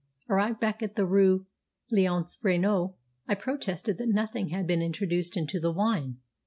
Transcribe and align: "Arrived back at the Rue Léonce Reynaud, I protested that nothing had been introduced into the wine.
"Arrived 0.27 0.59
back 0.59 0.81
at 0.81 0.95
the 0.95 1.05
Rue 1.05 1.45
Léonce 1.93 2.39
Reynaud, 2.41 2.95
I 3.27 3.35
protested 3.35 3.99
that 3.99 4.09
nothing 4.09 4.47
had 4.49 4.65
been 4.65 4.81
introduced 4.81 5.37
into 5.37 5.59
the 5.59 5.71
wine. 5.71 6.17